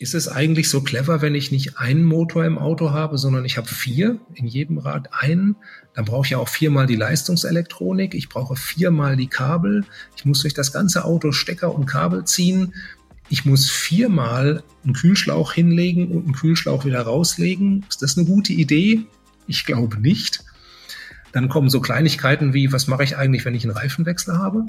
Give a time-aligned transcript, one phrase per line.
[0.00, 3.58] ist es eigentlich so clever, wenn ich nicht einen Motor im Auto habe, sondern ich
[3.58, 5.56] habe vier, in jedem Rad einen.
[5.92, 9.84] Dann brauche ich ja auch viermal die Leistungselektronik, ich brauche viermal die Kabel,
[10.16, 12.72] ich muss durch das ganze Auto Stecker und Kabel ziehen,
[13.28, 17.84] ich muss viermal einen Kühlschlauch hinlegen und einen Kühlschlauch wieder rauslegen.
[17.90, 19.02] Ist das eine gute Idee?
[19.46, 20.42] Ich glaube nicht.
[21.32, 24.64] Dann kommen so Kleinigkeiten wie, was mache ich eigentlich, wenn ich einen Reifenwechsel habe?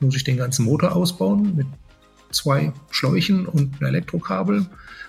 [0.00, 1.66] Muss ich den ganzen Motor ausbauen mit
[2.30, 4.66] zwei Schläuchen und ein Elektrokabel.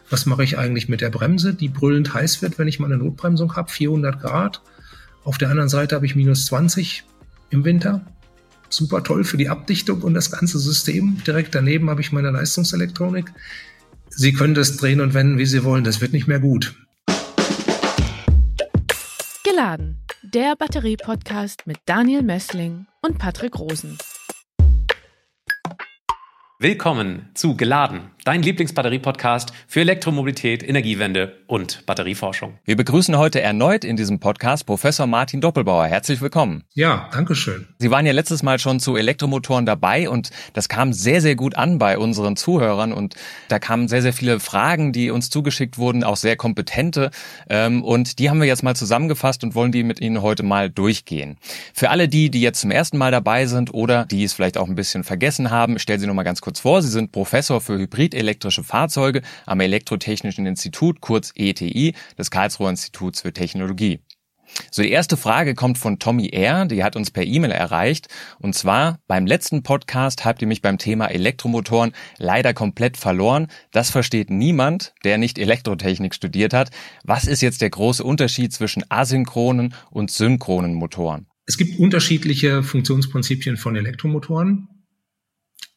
[0.09, 2.97] Was mache ich eigentlich mit der Bremse, die brüllend heiß wird, wenn ich mal eine
[2.97, 4.61] Notbremsung habe, 400 Grad.
[5.23, 7.03] Auf der anderen Seite habe ich minus 20
[7.51, 8.01] im Winter.
[8.69, 11.21] Super toll für die Abdichtung und das ganze System.
[11.25, 13.31] Direkt daneben habe ich meine Leistungselektronik.
[14.09, 15.83] Sie können das drehen und wenden, wie Sie wollen.
[15.83, 16.75] Das wird nicht mehr gut.
[19.43, 19.97] Geladen.
[20.21, 23.97] Der Batterie-Podcast mit Daniel Messling und Patrick Rosen.
[26.61, 32.59] Willkommen zu Geladen, dein Lieblingsbatterie-Podcast für Elektromobilität, Energiewende und Batterieforschung.
[32.65, 35.87] Wir begrüßen heute erneut in diesem Podcast Professor Martin Doppelbauer.
[35.87, 36.65] Herzlich willkommen.
[36.73, 37.67] Ja, danke schön.
[37.79, 41.55] Sie waren ja letztes Mal schon zu Elektromotoren dabei und das kam sehr, sehr gut
[41.55, 43.15] an bei unseren Zuhörern und
[43.47, 47.11] da kamen sehr, sehr viele Fragen, die uns zugeschickt wurden, auch sehr kompetente
[47.49, 50.69] ähm, und die haben wir jetzt mal zusammengefasst und wollen die mit Ihnen heute mal
[50.69, 51.37] durchgehen.
[51.73, 54.67] Für alle die, die jetzt zum ersten Mal dabei sind oder die es vielleicht auch
[54.67, 56.81] ein bisschen vergessen haben, stellen Sie noch mal ganz kurz kurz vor.
[56.81, 57.77] Sie sind Professor für
[58.09, 63.99] hybridelektrische Fahrzeuge am Elektrotechnischen Institut, kurz ETI, des Karlsruher Instituts für Technologie.
[64.71, 68.07] So, die erste Frage kommt von Tommy R., die hat uns per E-Mail erreicht.
[68.39, 73.45] Und zwar, beim letzten Podcast habt ihr mich beim Thema Elektromotoren leider komplett verloren.
[73.71, 76.71] Das versteht niemand, der nicht Elektrotechnik studiert hat.
[77.03, 81.27] Was ist jetzt der große Unterschied zwischen asynchronen und synchronen Motoren?
[81.45, 84.68] Es gibt unterschiedliche Funktionsprinzipien von Elektromotoren.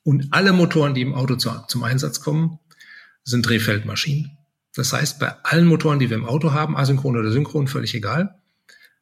[0.05, 2.59] Und alle Motoren, die im Auto zu, zum Einsatz kommen,
[3.25, 4.37] sind Drehfeldmaschinen.
[4.75, 8.41] Das heißt, bei allen Motoren, die wir im Auto haben, asynchron oder synchron, völlig egal,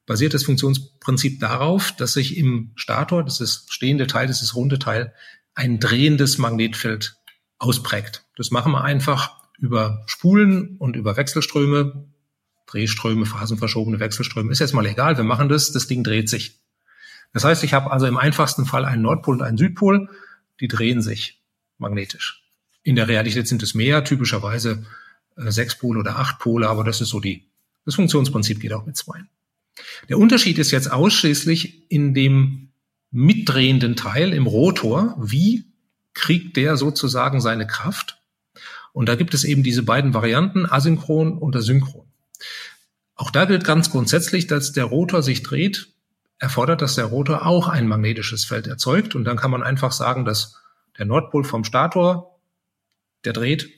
[0.05, 4.79] basiert das Funktionsprinzip darauf, dass sich im Stator, das ist stehende Teil, das ist runde
[4.79, 5.15] Teil,
[5.55, 7.17] ein drehendes Magnetfeld
[7.59, 8.25] ausprägt.
[8.37, 12.09] Das machen wir einfach über Spulen und über Wechselströme,
[12.67, 14.51] Drehströme, phasenverschobene Wechselströme.
[14.51, 16.61] Ist jetzt mal egal, wir machen das, das Ding dreht sich.
[17.33, 20.09] Das heißt, ich habe also im einfachsten Fall einen Nordpol und einen Südpol
[20.61, 21.41] die drehen sich
[21.79, 22.43] magnetisch.
[22.83, 24.85] In der Realität sind es mehr, typischerweise
[25.37, 27.45] äh, sechs Pole oder acht Pole, aber das ist so die,
[27.85, 29.21] das Funktionsprinzip geht auch mit zwei.
[30.09, 32.71] Der Unterschied ist jetzt ausschließlich in dem
[33.11, 35.17] mitdrehenden Teil im Rotor.
[35.21, 35.65] Wie
[36.15, 38.19] kriegt der sozusagen seine Kraft?
[38.93, 42.07] Und da gibt es eben diese beiden Varianten, asynchron und asynchron.
[43.15, 45.93] Auch da gilt ganz grundsätzlich, dass der Rotor sich dreht
[46.41, 49.15] erfordert, dass der Rotor auch ein magnetisches Feld erzeugt.
[49.15, 50.57] Und dann kann man einfach sagen, dass
[50.99, 52.41] der Nordpol vom Stator,
[53.25, 53.71] der dreht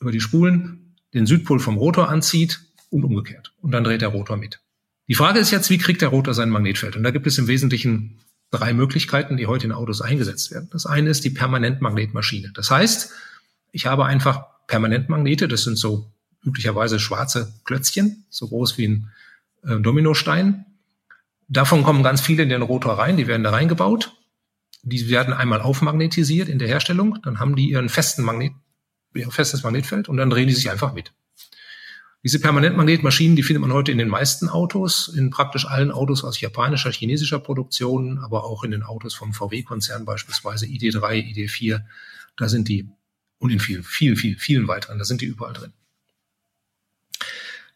[0.00, 2.60] über die Spulen, den Südpol vom Rotor anzieht
[2.90, 3.52] und umgekehrt.
[3.60, 4.60] Und dann dreht der Rotor mit.
[5.06, 6.96] Die Frage ist jetzt, wie kriegt der Rotor sein Magnetfeld?
[6.96, 8.18] Und da gibt es im Wesentlichen
[8.50, 10.68] drei Möglichkeiten, die heute in Autos eingesetzt werden.
[10.72, 12.52] Das eine ist die Permanentmagnetmaschine.
[12.54, 13.12] Das heißt,
[13.72, 16.10] ich habe einfach Permanentmagnete, das sind so
[16.44, 19.10] üblicherweise schwarze Klötzchen, so groß wie ein
[19.64, 20.64] äh, Dominostein.
[21.52, 24.16] Davon kommen ganz viele in den Rotor rein, die werden da reingebaut.
[24.82, 28.54] Die werden einmal aufmagnetisiert in der Herstellung, dann haben die ihren festen Magnet,
[29.14, 31.12] ihr festes Magnetfeld und dann drehen die sich einfach mit.
[32.24, 36.40] Diese Permanentmagnetmaschinen, die findet man heute in den meisten Autos, in praktisch allen Autos aus
[36.40, 41.82] japanischer, chinesischer Produktion, aber auch in den Autos vom VW-Konzern beispielsweise ID3, ID4.
[42.36, 42.88] Da sind die
[43.38, 45.72] und in vielen, vielen, vielen, vielen weiteren, da sind die überall drin.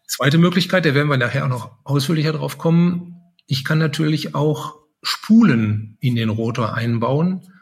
[0.06, 3.15] Zweite Möglichkeit, da werden wir nachher auch noch ausführlicher drauf kommen,
[3.46, 7.52] ich kann natürlich auch Spulen in den Rotor einbauen,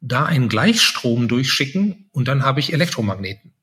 [0.00, 3.54] da einen Gleichstrom durchschicken und dann habe ich Elektromagneten.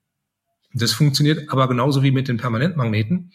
[0.73, 3.31] Das funktioniert aber genauso wie mit den Permanentmagneten.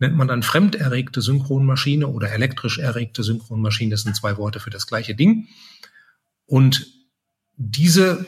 [0.00, 3.90] Nennt man dann fremderregte Synchronmaschine oder elektrisch erregte Synchronmaschine.
[3.90, 5.48] Das sind zwei Worte für das gleiche Ding.
[6.46, 6.86] Und
[7.56, 8.24] diese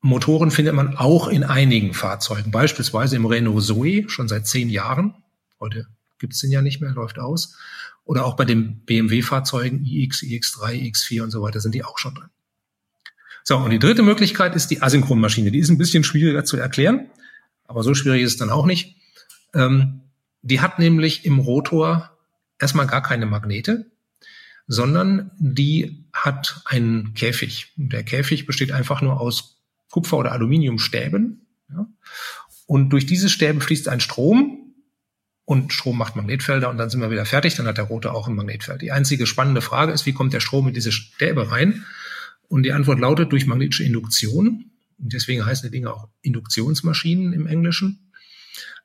[0.00, 5.14] Motoren findet man auch in einigen Fahrzeugen, beispielsweise im Renault Zoe schon seit zehn Jahren.
[5.60, 5.86] Heute
[6.18, 7.56] gibt es den ja nicht mehr, läuft aus.
[8.04, 12.14] Oder auch bei den BMW-Fahrzeugen iX, iX3, iX4 und so weiter sind die auch schon
[12.14, 12.28] drin.
[13.42, 15.50] So, und die dritte Möglichkeit ist die Asynchronmaschine.
[15.50, 17.10] Die ist ein bisschen schwieriger zu erklären,
[17.64, 18.96] aber so schwierig ist es dann auch nicht.
[19.54, 20.02] Ähm,
[20.42, 22.10] die hat nämlich im Rotor
[22.58, 23.90] erstmal gar keine Magnete,
[24.66, 27.72] sondern die hat einen Käfig.
[27.76, 31.46] Und der Käfig besteht einfach nur aus Kupfer- oder Aluminiumstäben.
[31.70, 31.86] Ja?
[32.66, 34.63] Und durch diese Stäbe fließt ein Strom,
[35.44, 38.28] und Strom macht Magnetfelder und dann sind wir wieder fertig, dann hat der Rotor auch
[38.28, 38.80] ein Magnetfeld.
[38.82, 41.84] Die einzige spannende Frage ist, wie kommt der Strom in diese Stäbe rein?
[42.48, 44.70] Und die Antwort lautet durch magnetische Induktion.
[44.96, 48.10] Deswegen heißen die Dinge auch Induktionsmaschinen im Englischen.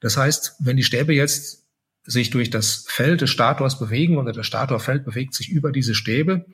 [0.02, 1.66] Das heißt, wenn die Stäbe jetzt
[2.04, 6.46] sich durch das Feld des Stators bewegen oder das Statorfeld bewegt sich über diese Stäbe,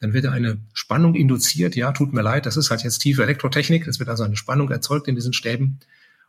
[0.00, 1.74] dann wird eine Spannung induziert.
[1.74, 3.86] Ja, tut mir leid, das ist halt jetzt tiefe Elektrotechnik.
[3.86, 5.80] Es wird also eine Spannung erzeugt in diesen Stäben.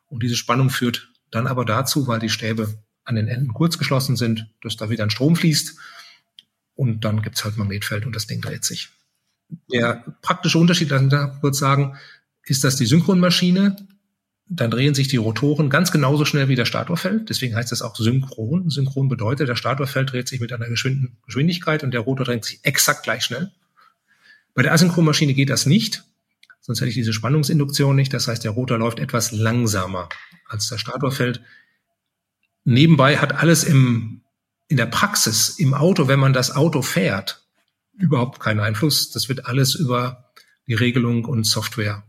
[0.07, 2.73] Und diese Spannung führt dann aber dazu, weil die Stäbe
[3.09, 5.75] an den Enden kurz geschlossen sind, dass da wieder ein Strom fließt.
[6.75, 8.89] Und dann gibt's halt Magnetfeld und das Ding dreht sich.
[9.73, 11.97] Der praktische Unterschied, da ich sagen,
[12.43, 13.75] ist, dass die Synchronmaschine,
[14.47, 17.29] dann drehen sich die Rotoren ganz genauso schnell wie der Statorfeld.
[17.29, 18.69] Deswegen heißt das auch synchron.
[18.69, 23.03] Synchron bedeutet, der Statorfeld dreht sich mit einer Geschwindigkeit und der Rotor dreht sich exakt
[23.03, 23.51] gleich schnell.
[24.53, 26.03] Bei der Asynchronmaschine geht das nicht.
[26.61, 28.13] Sonst hätte ich diese Spannungsinduktion nicht.
[28.13, 30.09] Das heißt, der Rotor läuft etwas langsamer
[30.47, 31.41] als das Statorfeld.
[32.69, 34.21] Nebenbei hat alles im,
[34.67, 37.43] in der Praxis, im Auto, wenn man das Auto fährt,
[37.97, 39.09] überhaupt keinen Einfluss.
[39.09, 40.25] Das wird alles über
[40.67, 42.03] die Regelung und Software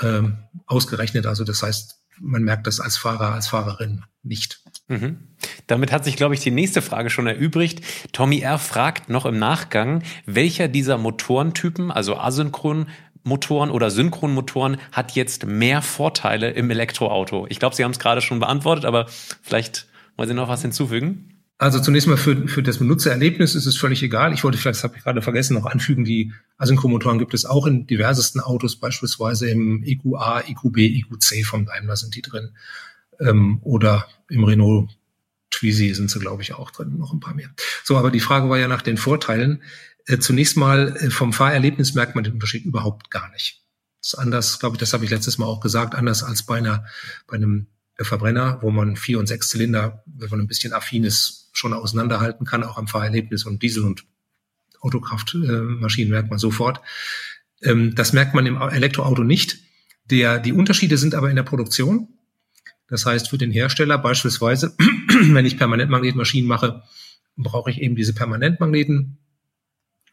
[0.00, 1.26] ähm, ausgerechnet.
[1.26, 4.60] Also das heißt, man merkt das als Fahrer, als Fahrerin nicht.
[4.88, 5.28] Mhm.
[5.68, 7.84] Damit hat sich, glaube ich, die nächste Frage schon erübrigt.
[8.10, 8.58] Tommy R.
[8.58, 12.88] fragt noch im Nachgang, welcher dieser Motorentypen, also asynchron
[13.22, 17.46] Motoren oder Synchronmotoren hat jetzt mehr Vorteile im Elektroauto?
[17.50, 19.06] Ich glaube, Sie haben es gerade schon beantwortet, aber
[19.42, 19.86] vielleicht
[20.16, 21.32] wollen Sie noch was hinzufügen?
[21.58, 24.34] Also zunächst mal für, für das Benutzererlebnis ist es völlig egal.
[24.34, 27.66] Ich wollte vielleicht, das habe ich gerade vergessen, noch anfügen, die Asynchromotoren gibt es auch
[27.66, 32.56] in diversesten Autos, beispielsweise im EQA, EQB, EQC von Daimler sind die drin.
[33.20, 34.90] Ähm, oder im Renault
[35.52, 37.50] Twizy sind sie, glaube ich, auch drin, noch ein paar mehr.
[37.84, 39.62] So, aber die Frage war ja nach den Vorteilen.
[40.06, 43.62] Äh, zunächst mal äh, vom Fahrerlebnis merkt man den Unterschied überhaupt gar nicht.
[44.00, 46.58] Das ist anders, glaube ich, das habe ich letztes Mal auch gesagt, anders als bei
[46.58, 46.84] einer,
[47.28, 47.68] bei einem
[47.98, 52.46] Verbrenner, wo man vier und sechs Zylinder, wenn man ein bisschen affin ist, schon auseinanderhalten
[52.46, 54.04] kann, auch am Fahrerlebnis und Diesel- und
[54.80, 56.80] Autokraftmaschinen merkt man sofort.
[57.62, 59.58] Ähm, das merkt man im Elektroauto nicht.
[60.10, 62.08] Der, die Unterschiede sind aber in der Produktion.
[62.88, 64.74] Das heißt, für den Hersteller beispielsweise,
[65.08, 66.82] wenn ich Permanentmagnetmaschinen mache,
[67.36, 69.18] brauche ich eben diese Permanentmagneten.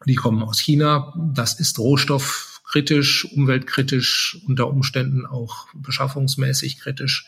[0.06, 1.12] Die kommen aus China.
[1.34, 7.26] Das ist rohstoffkritisch, umweltkritisch, unter Umständen auch beschaffungsmäßig kritisch.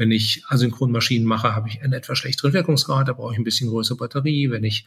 [0.00, 3.68] Wenn ich Asynchronmaschinen mache, habe ich einen etwas schlechteren Wirkungsgrad, da brauche ich ein bisschen
[3.68, 4.50] größere Batterie.
[4.50, 4.86] Wenn ich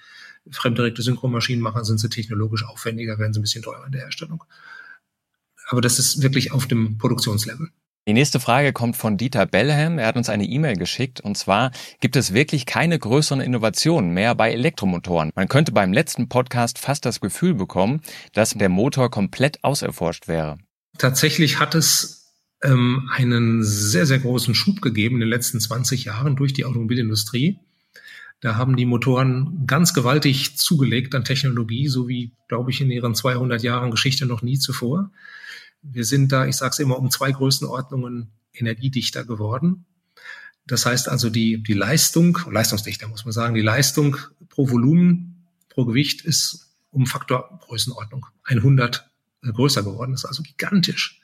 [0.50, 4.44] fremddirekte Synchronmaschinen mache, sind sie technologisch aufwendiger, werden sie ein bisschen teurer in der Herstellung.
[5.68, 7.70] Aber das ist wirklich auf dem Produktionslevel.
[8.08, 10.00] Die nächste Frage kommt von Dieter Bellham.
[10.00, 14.34] Er hat uns eine E-Mail geschickt und zwar gibt es wirklich keine größeren Innovationen mehr
[14.34, 15.30] bei Elektromotoren.
[15.36, 18.02] Man könnte beim letzten Podcast fast das Gefühl bekommen,
[18.34, 20.58] dass der Motor komplett auserforscht wäre.
[20.98, 22.23] Tatsächlich hat es
[22.64, 27.60] ähm, einen sehr, sehr großen Schub gegeben in den letzten 20 Jahren durch die Automobilindustrie.
[28.40, 33.16] Da haben die Motoren ganz gewaltig zugelegt an Technologie, so wie, glaube ich, in ihren
[33.16, 35.12] 200 Jahren Geschichte noch nie zuvor.
[35.82, 39.86] Wir sind da, ich sage es immer, um zwei Größenordnungen energiedichter geworden.
[40.66, 44.18] Das heißt also, die, die Leistung, leistungsdichter muss man sagen, die Leistung
[44.50, 49.10] pro Volumen, pro Gewicht ist um Faktor Größenordnung 100
[49.42, 50.12] äh, größer geworden.
[50.12, 51.22] Das ist also gigantisch.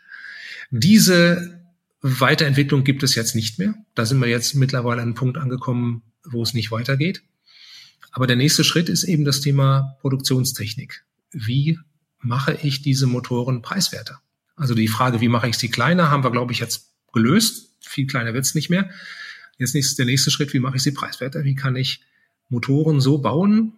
[0.71, 1.63] Diese
[2.01, 3.74] Weiterentwicklung gibt es jetzt nicht mehr.
[3.95, 7.24] Da sind wir jetzt mittlerweile an einem Punkt angekommen, wo es nicht weitergeht.
[8.12, 11.04] Aber der nächste Schritt ist eben das Thema Produktionstechnik.
[11.31, 11.77] Wie
[12.19, 14.21] mache ich diese Motoren preiswerter?
[14.56, 17.75] Also die Frage, wie mache ich sie kleiner, haben wir, glaube ich, jetzt gelöst.
[17.81, 18.89] Viel kleiner wird es nicht mehr.
[19.57, 21.43] Jetzt ist der nächste Schritt, wie mache ich sie preiswerter?
[21.43, 22.01] Wie kann ich
[22.50, 23.74] Motoren so bauen,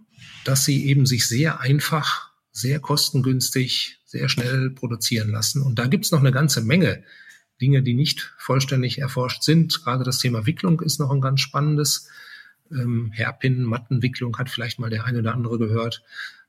[0.45, 5.61] dass sie eben sich sehr einfach, sehr kostengünstig sehr schnell produzieren lassen.
[5.61, 7.03] Und da gibt's noch eine ganze Menge
[7.61, 9.83] Dinge, die nicht vollständig erforscht sind.
[9.83, 12.09] Gerade das Thema Wicklung ist noch ein ganz spannendes.
[12.71, 16.03] Ähm, Hairpin, Mattenwicklung hat vielleicht mal der eine oder andere gehört.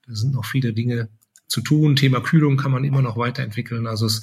[0.07, 1.09] Da sind noch viele Dinge
[1.47, 1.97] zu tun.
[1.97, 3.87] Thema Kühlung kann man immer noch weiterentwickeln.
[3.87, 4.23] Also es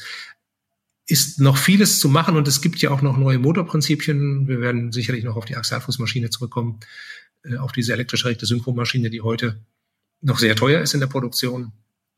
[1.06, 4.48] ist noch vieles zu machen und es gibt ja auch noch neue Motorprinzipien.
[4.48, 6.80] Wir werden sicherlich noch auf die Axialfußmaschine zurückkommen,
[7.44, 9.62] äh, auf diese elektrisch rechte Synchromaschine, die heute
[10.22, 11.72] noch sehr teuer ist in der Produktion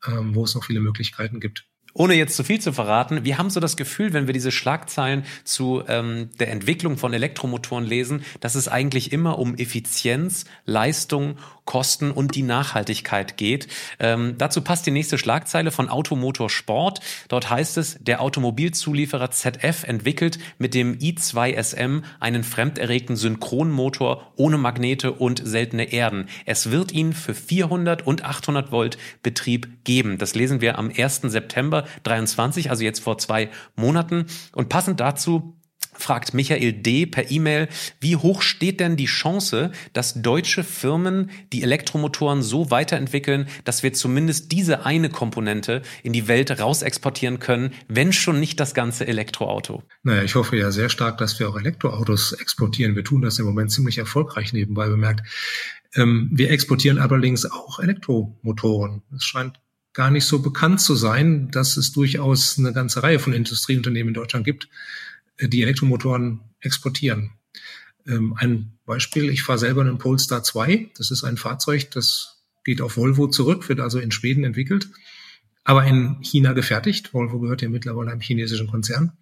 [0.06, 1.64] ähm, wo es noch viele Möglichkeiten gibt.
[1.94, 5.24] Ohne jetzt zu viel zu verraten, wir haben so das Gefühl, wenn wir diese Schlagzeilen
[5.44, 12.10] zu ähm, der Entwicklung von Elektromotoren lesen, dass es eigentlich immer um Effizienz, Leistung Kosten
[12.10, 13.68] und die Nachhaltigkeit geht.
[13.98, 17.00] Ähm, dazu passt die nächste Schlagzeile von Automotor Sport.
[17.28, 25.12] Dort heißt es, der Automobilzulieferer ZF entwickelt mit dem i2SM einen fremderregten Synchronmotor ohne Magnete
[25.12, 26.28] und seltene Erden.
[26.46, 30.18] Es wird ihn für 400 und 800 Volt Betrieb geben.
[30.18, 31.22] Das lesen wir am 1.
[31.22, 34.26] September 23, also jetzt vor zwei Monaten.
[34.52, 35.54] Und passend dazu
[35.92, 37.06] fragt Michael D.
[37.06, 37.68] per E-Mail,
[38.00, 43.92] wie hoch steht denn die Chance, dass deutsche Firmen die Elektromotoren so weiterentwickeln, dass wir
[43.92, 49.82] zumindest diese eine Komponente in die Welt rausexportieren können, wenn schon nicht das ganze Elektroauto?
[50.02, 52.96] Naja, ich hoffe ja sehr stark, dass wir auch Elektroautos exportieren.
[52.96, 55.22] Wir tun das im Moment ziemlich erfolgreich nebenbei bemerkt.
[55.94, 59.02] Ähm, wir exportieren allerdings auch Elektromotoren.
[59.14, 59.60] Es scheint
[59.92, 64.14] gar nicht so bekannt zu sein, dass es durchaus eine ganze Reihe von Industrieunternehmen in
[64.14, 64.68] Deutschland gibt,
[65.40, 67.32] die Elektromotoren exportieren.
[68.06, 70.90] Ähm, ein Beispiel, ich fahre selber einen Polestar 2.
[70.96, 74.88] Das ist ein Fahrzeug, das geht auf Volvo zurück, wird also in Schweden entwickelt,
[75.64, 77.12] aber in China gefertigt.
[77.12, 79.12] Volvo gehört ja mittlerweile einem chinesischen Konzern.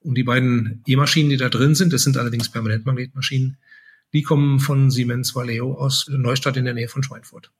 [0.00, 3.58] Und die beiden E-Maschinen, die da drin sind, das sind allerdings Permanentmagnetmaschinen,
[4.12, 7.50] die kommen von Siemens Valeo aus Neustadt in der Nähe von Schweinfurt.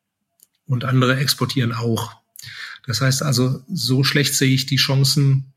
[0.67, 2.17] Und andere exportieren auch.
[2.87, 5.53] Das heißt also, so schlecht sehe ich die Chancen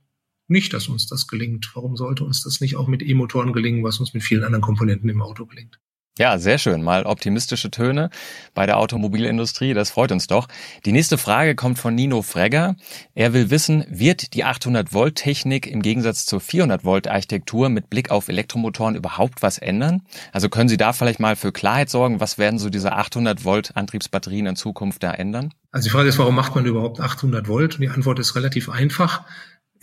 [0.47, 1.71] nicht, dass uns das gelingt.
[1.73, 5.09] Warum sollte uns das nicht auch mit E-Motoren gelingen, was uns mit vielen anderen Komponenten
[5.09, 5.79] im Auto gelingt?
[6.19, 6.83] Ja, sehr schön.
[6.83, 8.11] Mal optimistische Töne
[8.53, 9.73] bei der Automobilindustrie.
[9.73, 10.47] Das freut uns doch.
[10.85, 12.75] Die nächste Frage kommt von Nino Fregger.
[13.15, 17.89] Er will wissen, wird die 800 Volt Technik im Gegensatz zur 400 Volt Architektur mit
[17.89, 20.03] Blick auf Elektromotoren überhaupt was ändern?
[20.31, 22.19] Also können Sie da vielleicht mal für Klarheit sorgen?
[22.19, 25.51] Was werden so diese 800 Volt Antriebsbatterien in Zukunft da ändern?
[25.71, 27.73] Also die Frage ist, warum macht man überhaupt 800 Volt?
[27.73, 29.25] Und die Antwort ist relativ einfach.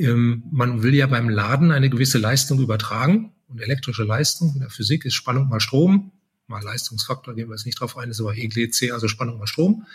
[0.01, 3.33] Ähm, man will ja beim Laden eine gewisse Leistung übertragen.
[3.49, 6.13] Und elektrische Leistung in der Physik ist Spannung mal Strom.
[6.47, 9.87] Mal Leistungsfaktor, gehen wir jetzt nicht drauf ein, ist aber EGC, also Spannung mal Strom.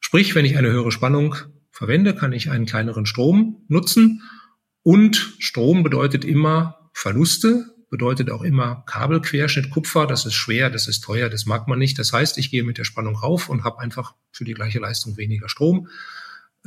[0.00, 1.36] Sprich, wenn ich eine höhere Spannung
[1.70, 4.22] verwende, kann ich einen kleineren Strom nutzen.
[4.82, 10.06] Und Strom bedeutet immer Verluste, bedeutet auch immer Kabelquerschnitt Kupfer.
[10.06, 11.98] Das ist schwer, das ist teuer, das mag man nicht.
[11.98, 15.16] Das heißt, ich gehe mit der Spannung rauf und habe einfach für die gleiche Leistung
[15.16, 15.88] weniger Strom.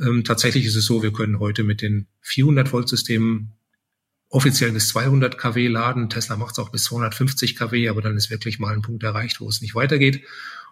[0.00, 3.52] Ähm, tatsächlich ist es so, wir können heute mit den 400 Volt Systemen
[4.28, 6.10] offiziell bis 200 kW laden.
[6.10, 9.40] Tesla macht es auch bis 250 kW, aber dann ist wirklich mal ein Punkt erreicht,
[9.40, 10.24] wo es nicht weitergeht.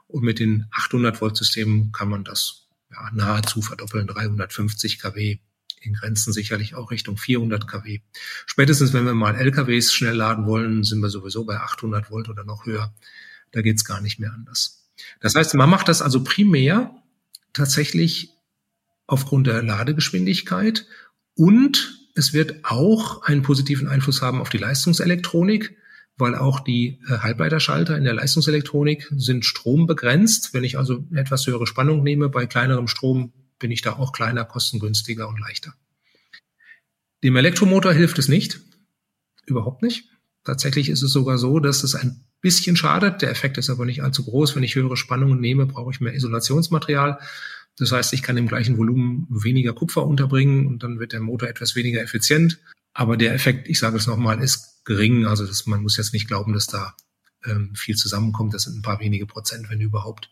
[0.09, 5.39] Und mit den 800 Volt Systemen kann man das ja, nahezu verdoppeln, 350 kW
[5.81, 8.01] in Grenzen sicherlich auch Richtung 400 kW.
[8.47, 12.45] Spätestens, wenn wir mal LKWs schnell laden wollen, sind wir sowieso bei 800 Volt oder
[12.45, 12.95] noch höher.
[13.51, 14.89] Da geht's gar nicht mehr anders.
[15.21, 16.95] Das heißt, man macht das also primär
[17.53, 18.32] tatsächlich
[19.13, 20.87] aufgrund der Ladegeschwindigkeit
[21.35, 25.77] und es wird auch einen positiven Einfluss haben auf die Leistungselektronik,
[26.17, 30.53] weil auch die äh, Halbleiterschalter in der Leistungselektronik sind strombegrenzt.
[30.55, 34.45] Wenn ich also etwas höhere Spannung nehme, bei kleinerem Strom bin ich da auch kleiner,
[34.45, 35.75] kostengünstiger und leichter.
[37.23, 38.61] Dem Elektromotor hilft es nicht.
[39.47, 40.09] Überhaupt nicht.
[40.45, 43.23] Tatsächlich ist es sogar so, dass es ein bisschen schadet.
[43.23, 44.57] Der Effekt ist aber nicht allzu groß.
[44.57, 47.19] Wenn ich höhere Spannungen nehme, brauche ich mehr Isolationsmaterial.
[47.79, 51.49] Das heißt, ich kann im gleichen Volumen weniger Kupfer unterbringen und dann wird der Motor
[51.49, 52.59] etwas weniger effizient.
[52.93, 55.27] Aber der Effekt, ich sage es nochmal, ist gering.
[55.27, 56.95] Also das, man muss jetzt nicht glauben, dass da
[57.47, 58.53] ähm, viel zusammenkommt.
[58.55, 60.31] Das sind ein paar wenige Prozent, wenn überhaupt.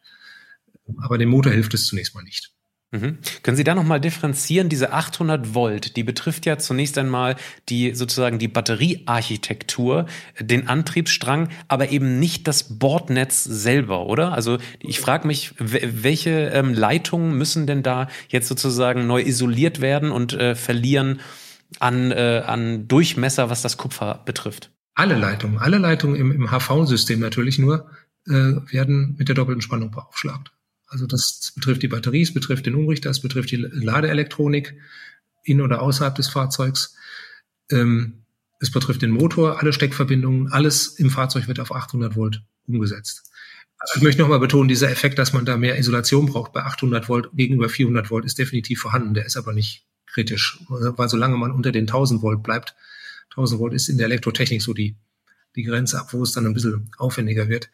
[0.99, 2.53] Aber dem Motor hilft es zunächst mal nicht.
[2.93, 3.19] Mhm.
[3.45, 4.69] Können Sie da nochmal differenzieren?
[4.69, 7.37] Diese 800 Volt, die betrifft ja zunächst einmal
[7.69, 10.07] die sozusagen die Batteriearchitektur,
[10.41, 14.33] den Antriebsstrang, aber eben nicht das Bordnetz selber, oder?
[14.33, 20.11] Also ich frage mich, welche ähm, Leitungen müssen denn da jetzt sozusagen neu isoliert werden
[20.11, 21.21] und äh, verlieren
[21.79, 24.73] an, äh, an Durchmesser, was das Kupfer betrifft?
[24.95, 27.89] Alle Leitungen, alle Leitungen im, im HV-System natürlich nur
[28.27, 30.51] äh, werden mit der doppelten Spannung beaufschlagt.
[30.91, 34.77] Also das betrifft die Batterie, es betrifft den Umrichter, es betrifft die Ladeelektronik
[35.45, 36.97] in oder außerhalb des Fahrzeugs.
[37.71, 38.25] Ähm,
[38.59, 43.31] es betrifft den Motor, alle Steckverbindungen, alles im Fahrzeug wird auf 800 Volt umgesetzt.
[43.79, 47.09] Also ich möchte nochmal betonen, dieser Effekt, dass man da mehr Isolation braucht bei 800
[47.09, 49.15] Volt gegenüber 400 Volt, ist definitiv vorhanden.
[49.15, 52.75] Der ist aber nicht kritisch, weil solange man unter den 1000 Volt bleibt,
[53.31, 54.97] 1000 Volt ist in der Elektrotechnik so die,
[55.55, 57.71] die Grenze ab, wo es dann ein bisschen aufwendiger wird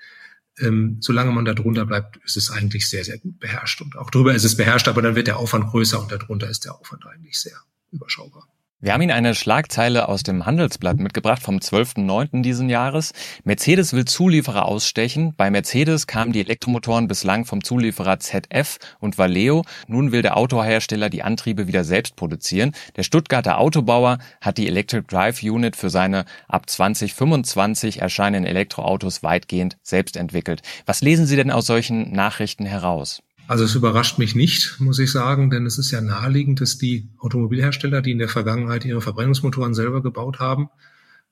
[0.59, 3.81] ähm, solange man da drunter bleibt, ist es eigentlich sehr, sehr gut beherrscht.
[3.81, 6.65] Und auch drüber ist es beherrscht, aber dann wird der Aufwand größer und darunter ist
[6.65, 7.57] der Aufwand eigentlich sehr
[7.93, 8.49] überschaubar.
[8.79, 12.43] Wir haben Ihnen eine Schlagzeile aus dem Handelsblatt mitgebracht vom 12.09.
[12.43, 13.15] diesen Jahres.
[13.43, 15.33] Mercedes will Zulieferer ausstechen.
[15.35, 19.65] Bei Mercedes kamen die Elektromotoren bislang vom Zulieferer ZF und Valeo.
[19.89, 22.73] Nun will der Autohersteller die Antriebe wieder selbst produzieren.
[22.97, 29.79] Der Stuttgarter Autobauer hat die Electric Drive Unit für seine ab 2025 erscheinenden Elektroautos weitgehend
[29.83, 30.61] selbst entwickelt.
[30.85, 33.23] Was lesen Sie denn aus solchen Nachrichten heraus?
[33.49, 37.09] Also es überrascht mich nicht, muss ich sagen, denn es ist ja naheliegend, dass die
[37.19, 40.69] Automobilhersteller, die in der Vergangenheit ihre Verbrennungsmotoren selber gebaut haben,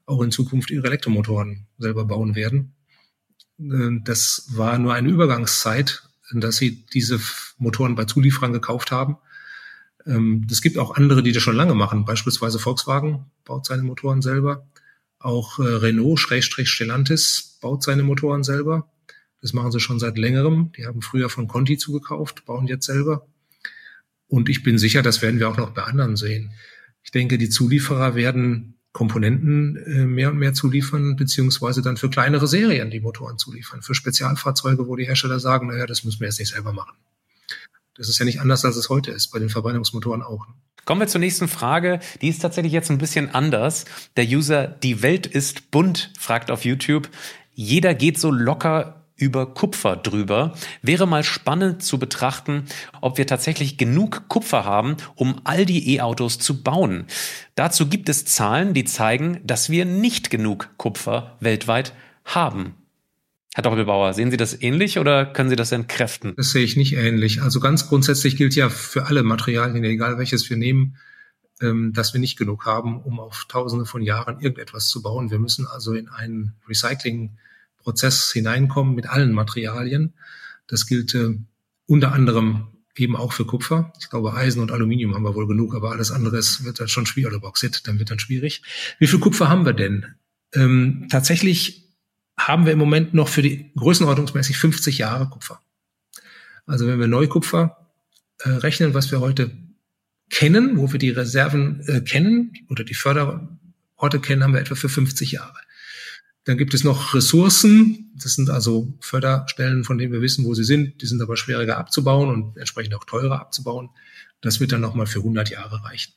[0.06, 2.74] auch in Zukunft ihre Elektromotoren selber bauen werden.
[3.58, 7.20] Äh, das war nur eine Übergangszeit, dass sie diese
[7.58, 9.16] Motoren bei Zulieferern gekauft haben.
[10.04, 12.04] Es ähm, gibt auch andere, die das schon lange machen.
[12.04, 14.66] Beispielsweise Volkswagen baut seine Motoren selber.
[15.18, 18.90] Auch äh, Renault, Schrägstrich Stellantis, baut seine Motoren selber.
[19.44, 20.72] Das machen sie schon seit längerem.
[20.74, 23.26] Die haben früher von Conti zugekauft, bauen jetzt selber.
[24.26, 26.52] Und ich bin sicher, das werden wir auch noch bei anderen sehen.
[27.02, 32.46] Ich denke, die Zulieferer werden Komponenten äh, mehr und mehr zuliefern, beziehungsweise dann für kleinere
[32.46, 33.82] Serien die Motoren zuliefern.
[33.82, 36.96] Für Spezialfahrzeuge, wo die Hersteller sagen, naja, das müssen wir jetzt nicht selber machen.
[37.98, 40.46] Das ist ja nicht anders, als es heute ist, bei den Verbrennungsmotoren auch.
[40.86, 42.00] Kommen wir zur nächsten Frage.
[42.22, 43.84] Die ist tatsächlich jetzt ein bisschen anders.
[44.16, 47.10] Der User Die Welt ist bunt fragt auf YouTube.
[47.52, 50.54] Jeder geht so locker über Kupfer drüber.
[50.82, 52.64] Wäre mal spannend zu betrachten,
[53.00, 57.06] ob wir tatsächlich genug Kupfer haben, um all die E-Autos zu bauen.
[57.54, 61.94] Dazu gibt es Zahlen, die zeigen, dass wir nicht genug Kupfer weltweit
[62.24, 62.74] haben.
[63.54, 66.34] Herr Doppelbauer, sehen Sie das ähnlich oder können Sie das entkräften?
[66.36, 67.40] Das sehe ich nicht ähnlich.
[67.40, 70.96] Also ganz grundsätzlich gilt ja für alle Materialien, egal welches wir nehmen,
[71.60, 75.30] ähm, dass wir nicht genug haben, um auf tausende von Jahren irgendetwas zu bauen.
[75.30, 77.38] Wir müssen also in einen Recycling
[77.84, 80.14] Prozess hineinkommen mit allen Materialien.
[80.66, 81.38] Das gilt äh,
[81.86, 83.92] unter anderem eben auch für Kupfer.
[84.00, 87.06] Ich glaube, Eisen und Aluminium haben wir wohl genug, aber alles andere wird dann schon
[87.06, 88.62] schwierig, oder Bauxit, dann wird dann schwierig.
[88.98, 90.06] Wie viel Kupfer haben wir denn?
[90.54, 91.92] Ähm, tatsächlich
[92.36, 95.60] haben wir im Moment noch für die größenordnungsmäßig 50 Jahre Kupfer.
[96.66, 97.90] Also wenn wir Neukupfer
[98.38, 99.50] äh, rechnen, was wir heute
[100.30, 104.88] kennen, wo wir die Reserven äh, kennen oder die Förderorte kennen, haben wir etwa für
[104.88, 105.58] 50 Jahre.
[106.44, 108.12] Dann gibt es noch Ressourcen.
[108.22, 111.00] Das sind also Förderstellen, von denen wir wissen, wo sie sind.
[111.00, 113.90] Die sind aber schwieriger abzubauen und entsprechend auch teurer abzubauen.
[114.40, 116.12] Das wird dann nochmal für 100 Jahre reichen.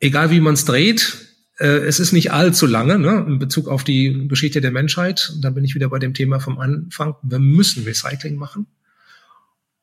[0.00, 1.16] Egal wie man es dreht,
[1.58, 5.30] äh, es ist nicht allzu lange ne, in Bezug auf die Geschichte der Menschheit.
[5.34, 7.14] Und da bin ich wieder bei dem Thema vom Anfang.
[7.22, 8.66] Wir müssen Recycling machen.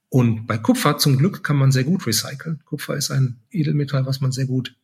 [0.10, 2.60] Und bei Kupfer zum Glück kann man sehr gut recyceln.
[2.66, 4.76] Kupfer ist ein Edelmetall, was man sehr gut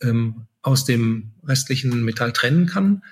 [0.00, 3.02] ähm, aus dem restlichen Metall trennen kann.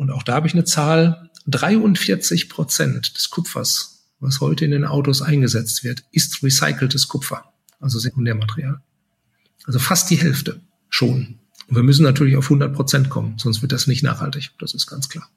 [0.00, 1.28] Und auch da habe ich eine Zahl.
[1.46, 7.98] 43 Prozent des Kupfers, was heute in den Autos eingesetzt wird, ist recyceltes Kupfer, also
[7.98, 8.80] Sekundärmaterial.
[9.66, 11.38] Also fast die Hälfte schon.
[11.68, 14.52] Und wir müssen natürlich auf 100 Prozent kommen, sonst wird das nicht nachhaltig.
[14.58, 15.28] Das ist ganz klar.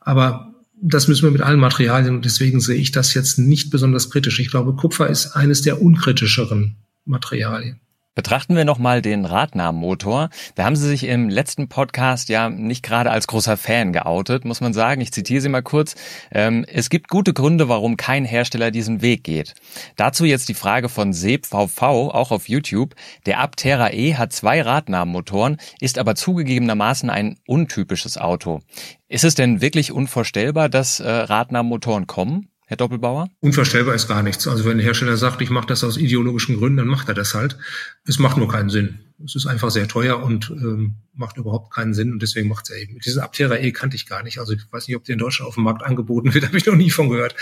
[0.00, 4.10] Aber das müssen wir mit allen Materialien und deswegen sehe ich das jetzt nicht besonders
[4.10, 4.38] kritisch.
[4.38, 7.80] Ich glaube, Kupfer ist eines der unkritischeren Materialien.
[8.14, 10.28] Betrachten wir nochmal den Radnahmotor.
[10.54, 14.60] Da haben Sie sich im letzten Podcast ja nicht gerade als großer Fan geoutet, muss
[14.60, 15.00] man sagen.
[15.00, 15.94] Ich zitiere Sie mal kurz.
[16.30, 19.54] Ähm, es gibt gute Gründe, warum kein Hersteller diesen Weg geht.
[19.96, 22.94] Dazu jetzt die Frage von SebVV, auch auf YouTube.
[23.24, 28.60] Der Aptera E hat zwei Radnahmotoren, ist aber zugegebenermaßen ein untypisches Auto.
[29.08, 32.51] Ist es denn wirklich unvorstellbar, dass äh, Radnahmotoren kommen?
[32.66, 33.28] Herr Doppelbauer?
[33.40, 34.46] Unvorstellbar ist gar nichts.
[34.46, 37.34] Also wenn der Hersteller sagt, ich mache das aus ideologischen Gründen, dann macht er das
[37.34, 37.58] halt.
[38.06, 39.00] Es macht nur keinen Sinn.
[39.24, 42.70] Es ist einfach sehr teuer und ähm, macht überhaupt keinen Sinn und deswegen macht es
[42.70, 42.98] er eben.
[43.00, 44.38] Diesen Aptera E kannte ich gar nicht.
[44.38, 46.66] Also ich weiß nicht, ob der in Deutschland auf dem Markt angeboten wird, habe ich
[46.66, 47.34] noch nie von gehört.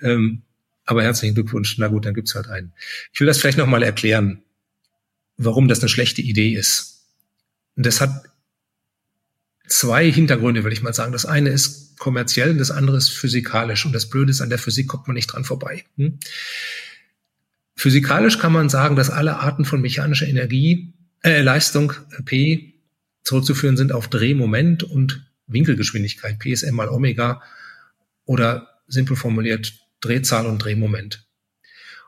[0.00, 0.42] Ähm,
[0.84, 1.76] aber herzlichen Glückwunsch.
[1.78, 2.72] Na gut, dann gibt's halt einen.
[3.12, 4.42] Ich will das vielleicht nochmal erklären,
[5.36, 7.04] warum das eine schlechte Idee ist.
[7.76, 8.30] Und das hat
[9.68, 11.12] zwei Hintergründe, würde ich mal sagen.
[11.12, 13.86] Das eine ist kommerziell und das andere ist physikalisch.
[13.86, 15.84] Und das Blöde ist, an der Physik kommt man nicht dran vorbei.
[15.96, 16.18] Hm?
[17.74, 21.92] Physikalisch kann man sagen, dass alle Arten von mechanischer Energie, äh, Leistung
[22.24, 22.74] P
[23.22, 26.38] zurückzuführen sind auf Drehmoment und Winkelgeschwindigkeit.
[26.38, 27.42] P ist M mal Omega
[28.24, 31.26] oder simpel formuliert Drehzahl und Drehmoment.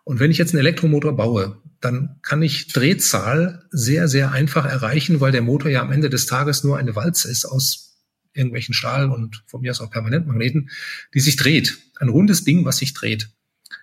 [0.05, 5.21] Und wenn ich jetzt einen Elektromotor baue, dann kann ich Drehzahl sehr, sehr einfach erreichen,
[5.21, 7.88] weil der Motor ja am Ende des Tages nur eine Walze ist aus
[8.39, 10.71] irgendwelchen Stahl und von mir aus auch Permanentmagneten,
[11.15, 11.79] die sich dreht.
[11.97, 13.29] Ein rundes Ding, was sich dreht.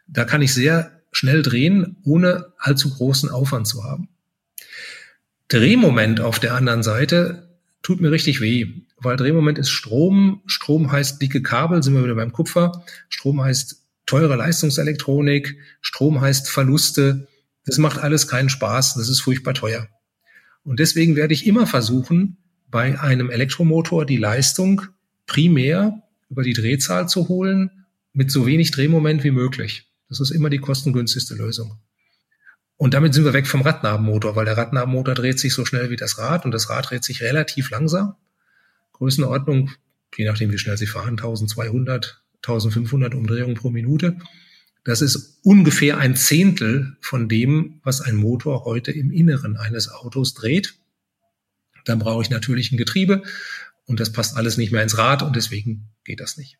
[0.07, 4.09] Da kann ich sehr schnell drehen, ohne allzu großen Aufwand zu haben.
[5.47, 10.41] Drehmoment auf der anderen Seite tut mir richtig weh, weil Drehmoment ist Strom.
[10.47, 12.83] Strom heißt dicke Kabel, sind wir wieder beim Kupfer.
[13.09, 15.57] Strom heißt teure Leistungselektronik.
[15.81, 17.27] Strom heißt Verluste.
[17.65, 18.95] Das macht alles keinen Spaß.
[18.95, 19.87] Das ist furchtbar teuer.
[20.63, 22.37] Und deswegen werde ich immer versuchen,
[22.69, 24.81] bei einem Elektromotor die Leistung
[25.25, 29.89] primär über die Drehzahl zu holen, mit so wenig Drehmoment wie möglich.
[30.09, 31.77] Das ist immer die kostengünstigste Lösung.
[32.77, 35.95] Und damit sind wir weg vom Radnabenmotor, weil der Radnabenmotor dreht sich so schnell wie
[35.95, 38.15] das Rad und das Rad dreht sich relativ langsam.
[38.93, 39.71] Größenordnung,
[40.15, 44.17] je nachdem wie schnell Sie fahren, 1200, 1500 Umdrehungen pro Minute.
[44.83, 50.33] Das ist ungefähr ein Zehntel von dem, was ein Motor heute im Inneren eines Autos
[50.33, 50.75] dreht.
[51.85, 53.23] Dann brauche ich natürlich ein Getriebe
[53.85, 56.57] und das passt alles nicht mehr ins Rad und deswegen geht das nicht.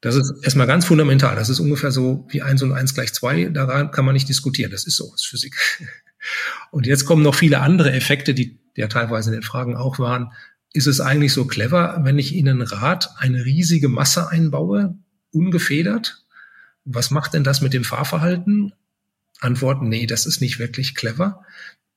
[0.00, 1.36] Das ist erstmal ganz fundamental.
[1.36, 3.46] Das ist ungefähr so wie eins und eins gleich zwei.
[3.46, 4.70] Daran kann man nicht diskutieren.
[4.70, 5.56] Das ist so, das ist Physik.
[6.70, 10.32] Und jetzt kommen noch viele andere Effekte, die ja teilweise in den Fragen auch waren.
[10.72, 14.98] ist es eigentlich so clever, wenn ich in ein Rad eine riesige Masse einbaue,
[15.32, 16.24] ungefedert?
[16.84, 18.74] Was macht denn das mit dem Fahrverhalten?
[19.40, 21.44] Antwort, nee, das ist nicht wirklich clever.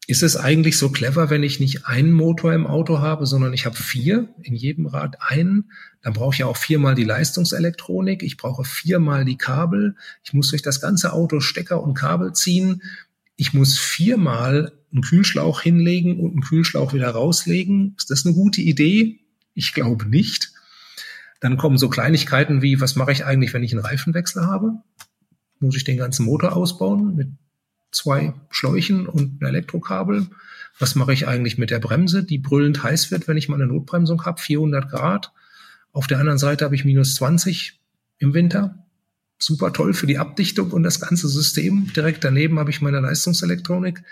[0.10, 3.68] Ist es eigentlich so clever, wenn ich nicht einen Motor im Auto habe, sondern ich
[3.68, 5.70] habe vier, in jedem Rad einen?
[6.02, 10.50] Dann brauche ich ja auch viermal die Leistungselektronik, ich brauche viermal die Kabel, ich muss
[10.50, 12.82] durch das ganze Auto Stecker und Kabel ziehen,
[13.36, 17.94] ich muss viermal einen Kühlschlauch hinlegen und einen Kühlschlauch wieder rauslegen.
[17.96, 19.20] Ist das eine gute Idee?
[19.54, 20.54] Ich glaube nicht.
[21.40, 24.72] Dann kommen so Kleinigkeiten wie, was mache ich eigentlich, wenn ich einen Reifenwechsel habe?
[25.60, 27.28] Muss ich den ganzen Motor ausbauen mit
[27.92, 30.28] zwei Schläuchen und einem Elektrokabel?
[30.78, 33.68] Was mache ich eigentlich mit der Bremse, die brüllend heiß wird, wenn ich mal eine
[33.68, 35.32] Notbremsung habe, 400 Grad?
[35.92, 37.80] Auf der anderen Seite habe ich minus 20
[38.20, 38.86] im Winter.
[39.38, 41.92] Super toll für die Abdichtung und das ganze System.
[41.94, 44.04] Direkt daneben habe ich meine Leistungselektronik.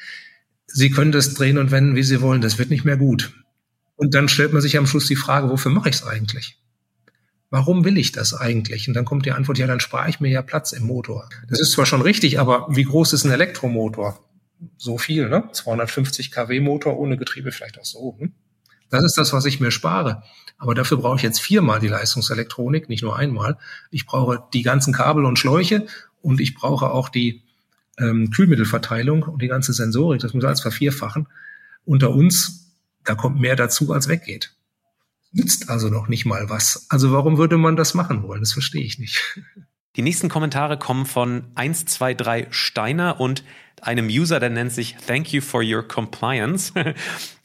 [0.65, 2.41] Sie können das drehen und wenden, wie Sie wollen.
[2.41, 3.33] Das wird nicht mehr gut.
[3.95, 6.57] Und dann stellt man sich am Schluss die Frage, wofür mache ich es eigentlich?
[7.49, 8.87] Warum will ich das eigentlich?
[8.87, 11.29] Und dann kommt die Antwort, ja, dann spare ich mir ja Platz im Motor.
[11.47, 14.19] Das ist zwar schon richtig, aber wie groß ist ein Elektromotor?
[14.77, 15.47] So viel, ne?
[15.53, 18.17] 250 kW Motor ohne Getriebe vielleicht auch so.
[18.19, 18.33] Hm?
[18.89, 20.23] Das ist das, was ich mir spare.
[20.57, 23.57] Aber dafür brauche ich jetzt viermal die Leistungselektronik, nicht nur einmal.
[23.91, 25.85] Ich brauche die ganzen Kabel und Schläuche
[26.21, 27.43] und ich brauche auch die
[27.97, 30.19] ähm, Kühlmittelverteilung und die ganze Sensorik.
[30.21, 31.27] Das muss alles vervierfachen.
[31.85, 34.56] Unter uns, da kommt mehr dazu, als weggeht
[35.31, 36.85] nützt also noch nicht mal was.
[36.89, 38.41] Also warum würde man das machen wollen?
[38.41, 39.39] Das verstehe ich nicht.
[39.95, 43.43] Die nächsten Kommentare kommen von 123 Steiner und
[43.81, 46.73] einem User, der nennt sich Thank you for your compliance.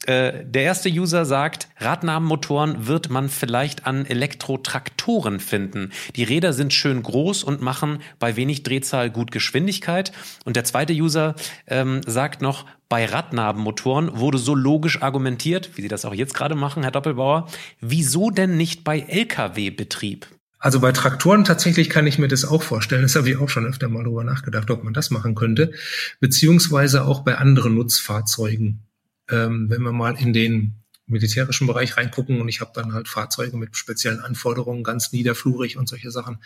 [0.05, 5.93] Äh, der erste User sagt, Radnabenmotoren wird man vielleicht an Elektrotraktoren finden.
[6.17, 10.11] Die Räder sind schön groß und machen bei wenig Drehzahl gut Geschwindigkeit.
[10.43, 11.35] Und der zweite User
[11.67, 16.53] ähm, sagt noch, bei Radnabenmotoren wurde so logisch argumentiert, wie Sie das auch jetzt gerade
[16.53, 17.49] machen, Herr Doppelbauer,
[17.81, 20.27] wieso denn nicht bei Lkw-Betrieb?
[20.59, 23.01] Also bei Traktoren tatsächlich kann ich mir das auch vorstellen.
[23.01, 25.71] Das habe ich auch schon öfter mal darüber nachgedacht, ob man das machen könnte.
[26.19, 28.83] Beziehungsweise auch bei anderen Nutzfahrzeugen.
[29.27, 30.75] Ähm, wenn wir mal in den
[31.07, 35.89] militärischen Bereich reingucken und ich habe dann halt Fahrzeuge mit speziellen Anforderungen, ganz niederflurig und
[35.89, 36.43] solche Sachen,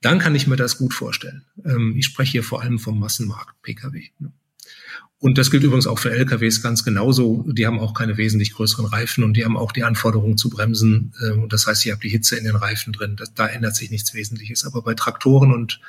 [0.00, 1.44] dann kann ich mir das gut vorstellen.
[1.64, 4.10] Ähm, ich spreche hier vor allem vom Massenmarkt Pkw.
[4.18, 4.32] Ne?
[5.20, 7.44] Und das gilt übrigens auch für LKWs ganz genauso.
[7.48, 11.12] Die haben auch keine wesentlich größeren Reifen und die haben auch die Anforderungen zu bremsen.
[11.26, 13.16] Ähm, das heißt, ihr habt die Hitze in den Reifen drin.
[13.16, 14.64] Das, da ändert sich nichts Wesentliches.
[14.64, 15.80] Aber bei Traktoren und,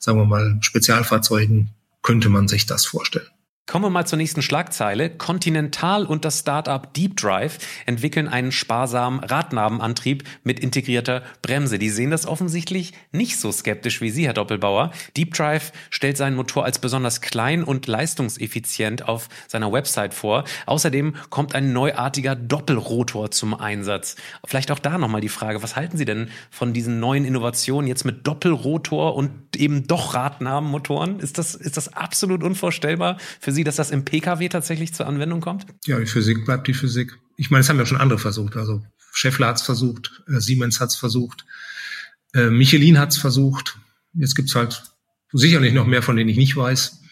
[0.00, 1.70] sagen wir mal, Spezialfahrzeugen
[2.02, 3.28] könnte man sich das vorstellen.
[3.72, 5.08] Kommen wir mal zur nächsten Schlagzeile.
[5.08, 11.78] Continental und das Startup Deep Drive entwickeln einen sparsamen Radnabenantrieb mit integrierter Bremse.
[11.78, 14.90] Die sehen das offensichtlich nicht so skeptisch wie Sie, Herr Doppelbauer.
[15.16, 20.44] Deep Drive stellt seinen Motor als besonders klein und leistungseffizient auf seiner Website vor.
[20.66, 24.16] Außerdem kommt ein neuartiger Doppelrotor zum Einsatz.
[24.44, 28.04] Vielleicht auch da nochmal die Frage, was halten Sie denn von diesen neuen Innovationen jetzt
[28.04, 31.20] mit Doppelrotor und eben doch Radnabenmotoren?
[31.20, 35.06] Ist das, ist das absolut unvorstellbar für für Sie, dass das im Pkw tatsächlich zur
[35.06, 35.66] Anwendung kommt?
[35.86, 37.16] Ja, die Physik bleibt die Physik.
[37.36, 38.56] Ich meine, das haben ja schon andere versucht.
[38.56, 41.44] Also Scheffler hat es versucht, äh, Siemens hat es versucht,
[42.34, 43.78] äh, Michelin hat es versucht.
[44.14, 44.82] Jetzt gibt's halt
[45.32, 47.02] sicherlich noch mehr, von denen ich nicht weiß.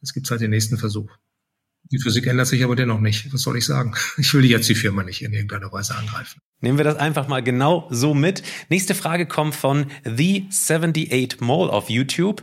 [0.00, 1.10] Jetzt gibt's halt den nächsten Versuch.
[1.92, 3.32] Die Physik ändert sich aber dennoch nicht.
[3.34, 3.94] Was soll ich sagen?
[4.16, 6.40] Ich will jetzt die Firma nicht in irgendeiner Weise angreifen.
[6.62, 8.42] Nehmen wir das einfach mal genau so mit.
[8.70, 12.42] Nächste Frage kommt von The78 Mole auf YouTube.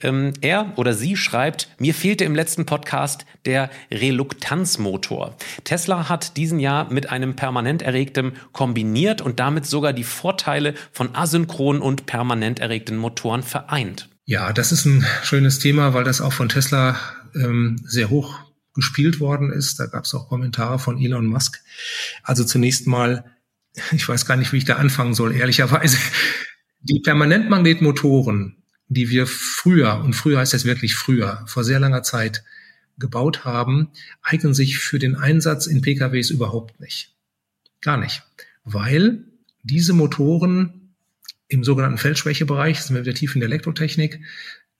[0.00, 5.36] Ähm, er oder sie schreibt, mir fehlte im letzten Podcast der Reluktanzmotor.
[5.62, 11.14] Tesla hat diesen Jahr mit einem permanent erregtem kombiniert und damit sogar die Vorteile von
[11.14, 14.08] asynchronen und permanent erregten Motoren vereint.
[14.24, 16.96] Ja, das ist ein schönes Thema, weil das auch von Tesla
[17.34, 18.47] ähm, sehr hoch
[18.78, 19.78] gespielt worden ist.
[19.78, 21.60] Da gab es auch Kommentare von Elon Musk.
[22.22, 23.24] Also zunächst mal
[23.92, 25.98] ich weiß gar nicht, wie ich da anfangen soll, ehrlicherweise.
[26.80, 28.56] Die Permanentmagnetmotoren,
[28.88, 32.44] die wir früher, und früher heißt das wirklich früher, vor sehr langer Zeit
[32.98, 33.90] gebaut haben,
[34.22, 37.14] eignen sich für den Einsatz in PKWs überhaupt nicht.
[37.80, 38.22] Gar nicht.
[38.64, 39.24] Weil
[39.62, 40.94] diese Motoren
[41.48, 44.20] im sogenannten Feldschwächebereich, sind wir wieder tief in der Elektrotechnik,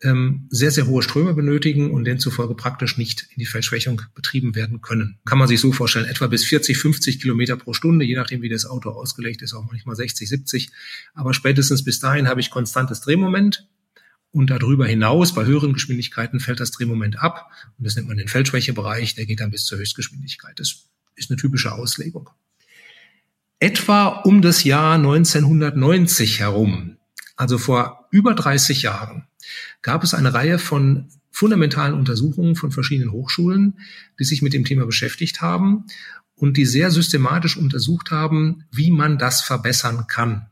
[0.03, 4.81] ähm, sehr, sehr hohe Ströme benötigen und demzufolge praktisch nicht in die Verschwächung betrieben werden
[4.81, 5.19] können.
[5.25, 8.49] Kann man sich so vorstellen, etwa bis 40, 50 Kilometer pro Stunde, je nachdem, wie
[8.49, 10.71] das Auto ausgelegt ist, auch manchmal 60, 70.
[11.15, 13.67] Aber spätestens bis dahin habe ich konstantes Drehmoment
[14.31, 17.51] und darüber hinaus, bei höheren Geschwindigkeiten, fällt das Drehmoment ab.
[17.79, 20.61] Und das nennt man den Feldschwächebereich, der geht dann bis zur Höchstgeschwindigkeit.
[20.61, 20.85] Das
[21.17, 22.31] ist eine typische Auslegung.
[23.59, 26.99] Etwa um das Jahr 1990 herum,
[27.35, 29.27] also vor über 30 Jahren,
[29.83, 33.79] gab es eine Reihe von fundamentalen Untersuchungen von verschiedenen Hochschulen,
[34.19, 35.85] die sich mit dem Thema beschäftigt haben
[36.35, 40.47] und die sehr systematisch untersucht haben, wie man das verbessern kann.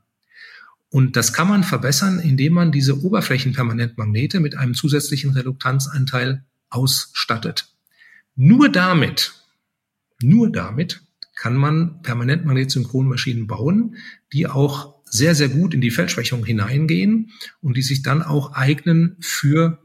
[0.88, 7.68] Und das kann man verbessern, indem man diese Oberflächenpermanentmagnete mit einem zusätzlichen Reduktanzanteil ausstattet.
[8.34, 9.34] Nur damit,
[10.20, 11.02] nur damit
[11.34, 13.96] kann man Permanentmagnetsynchronmaschinen bauen,
[14.32, 19.16] die auch sehr, sehr gut in die Feldschwächung hineingehen und die sich dann auch eignen
[19.20, 19.78] für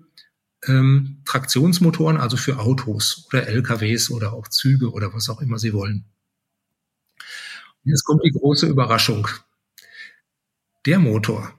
[0.67, 5.73] ähm, Traktionsmotoren, also für Autos oder LKWs oder auch Züge oder was auch immer Sie
[5.73, 6.05] wollen.
[7.83, 9.27] Jetzt kommt die große Überraschung.
[10.85, 11.53] Der Motor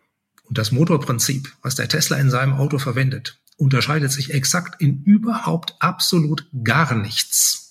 [0.44, 5.76] und das Motorprinzip, was der Tesla in seinem Auto verwendet, unterscheidet sich exakt in überhaupt
[5.80, 7.62] absolut gar nichts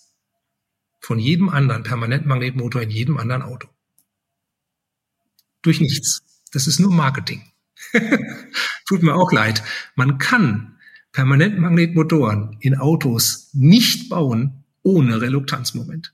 [1.00, 3.68] von jedem anderen Permanentmagnetmotor in jedem anderen Auto.
[5.62, 6.22] Durch nichts.
[6.52, 7.44] Das ist nur Marketing.
[8.88, 9.64] Tut mir auch leid.
[9.96, 10.78] Man kann
[11.12, 16.14] Permanentmagnetmotoren in Autos nicht bauen ohne Reluktanzmoment.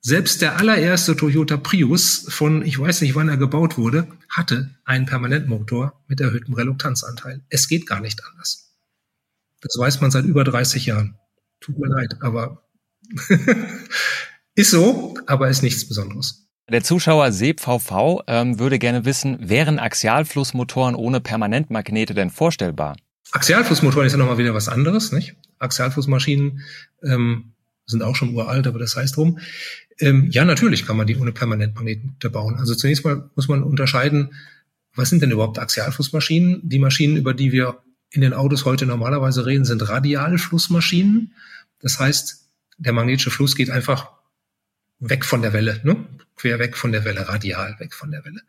[0.00, 5.06] Selbst der allererste Toyota Prius von, ich weiß nicht, wann er gebaut wurde, hatte einen
[5.06, 7.42] Permanentmotor mit erhöhtem Reluktanzanteil.
[7.48, 8.76] Es geht gar nicht anders.
[9.62, 11.18] Das weiß man seit über 30 Jahren.
[11.60, 12.68] Tut mir leid, aber
[14.54, 16.43] ist so, aber ist nichts Besonderes.
[16.70, 22.96] Der Zuschauer SebVV ähm, würde gerne wissen, wären Axialflussmotoren ohne Permanentmagnete denn vorstellbar?
[23.32, 25.36] Axialflussmotoren ist ja nochmal wieder was anderes, nicht?
[25.58, 26.62] Axialflussmaschinen
[27.02, 27.52] ähm,
[27.84, 29.40] sind auch schon uralt, aber das heißt drum.
[29.98, 32.56] Ähm, ja, natürlich kann man die ohne Permanentmagnete bauen.
[32.56, 34.34] Also zunächst mal muss man unterscheiden,
[34.94, 36.60] was sind denn überhaupt Axialflussmaschinen?
[36.62, 41.34] Die Maschinen, über die wir in den Autos heute normalerweise reden, sind Radialflussmaschinen.
[41.80, 42.48] Das heißt,
[42.78, 44.12] der magnetische Fluss geht einfach
[45.08, 45.96] weg von der Welle, ne?
[46.36, 48.40] quer weg von der Welle, radial weg von der Welle.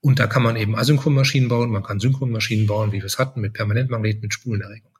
[0.00, 3.40] Und da kann man eben Asynchronmaschinen bauen, man kann Synchronmaschinen bauen, wie wir es hatten,
[3.40, 4.92] mit Permanentmagneten, mit Spulenerregung.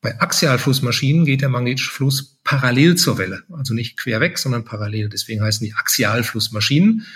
[0.00, 5.08] Bei Axialflussmaschinen geht der magnetische Fluss parallel zur Welle, also nicht quer weg, sondern parallel.
[5.08, 7.06] Deswegen heißen die Axialflussmaschinen.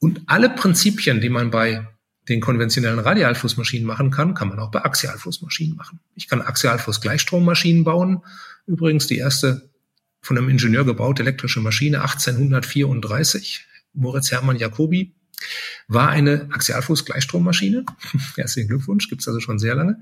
[0.00, 1.86] Und alle Prinzipien, die man bei
[2.28, 6.00] den konventionellen Radialflussmaschinen machen kann, kann man auch bei Axialflussmaschinen machen.
[6.14, 8.22] Ich kann Axialfluss-Gleichstrommaschinen bauen.
[8.66, 9.70] Übrigens die erste
[10.26, 15.14] von einem Ingenieur gebaute elektrische Maschine 1834, Moritz Hermann Jacobi,
[15.86, 17.84] war eine Axialfluss-Gleichstrommaschine.
[18.36, 20.00] Herzlichen Glückwunsch, gibt's also schon sehr lange.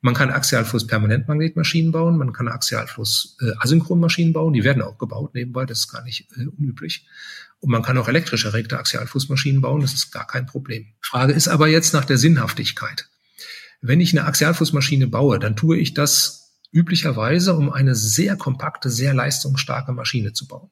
[0.00, 5.92] Man kann Axialfluss-Permanentmagnetmaschinen bauen, man kann Axialfluss-Asynchronmaschinen bauen, die werden auch gebaut nebenbei, das ist
[5.92, 7.06] gar nicht äh, unüblich.
[7.60, 10.86] Und man kann auch elektrisch erregte Axialflussmaschinen bauen, das ist gar kein Problem.
[11.00, 13.08] Frage ist aber jetzt nach der Sinnhaftigkeit.
[13.80, 16.41] Wenn ich eine Axialflussmaschine baue, dann tue ich das
[16.72, 20.70] üblicherweise, um eine sehr kompakte, sehr leistungsstarke Maschine zu bauen.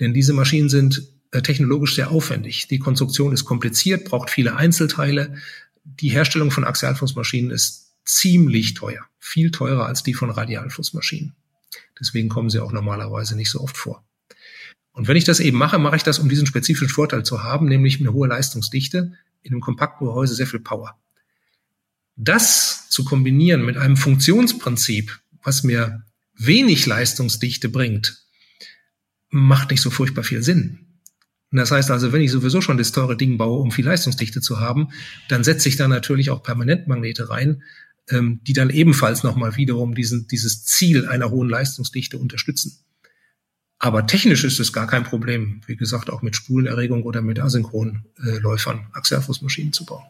[0.00, 2.68] Denn diese Maschinen sind äh, technologisch sehr aufwendig.
[2.68, 5.36] Die Konstruktion ist kompliziert, braucht viele Einzelteile.
[5.84, 11.34] Die Herstellung von Axialflussmaschinen ist ziemlich teuer, viel teurer als die von Radialflussmaschinen.
[12.00, 14.04] Deswegen kommen sie auch normalerweise nicht so oft vor.
[14.92, 17.66] Und wenn ich das eben mache, mache ich das, um diesen spezifischen Vorteil zu haben,
[17.66, 19.12] nämlich eine hohe Leistungsdichte,
[19.42, 20.98] in einem kompakten Gehäuse sehr viel Power.
[22.16, 26.04] Das zu kombinieren mit einem Funktionsprinzip, was mir
[26.36, 28.24] wenig Leistungsdichte bringt,
[29.30, 30.84] macht nicht so furchtbar viel Sinn.
[31.50, 34.58] Das heißt also, wenn ich sowieso schon das teure Ding baue, um viel Leistungsdichte zu
[34.58, 34.88] haben,
[35.28, 37.62] dann setze ich da natürlich auch Permanentmagnete rein,
[38.10, 42.84] ähm, die dann ebenfalls nochmal wiederum diesen, dieses Ziel einer hohen Leistungsdichte unterstützen.
[43.78, 48.86] Aber technisch ist es gar kein Problem, wie gesagt, auch mit Spulenerregung oder mit Asynchronläufern
[48.92, 50.04] Axialfußmaschinen zu bauen.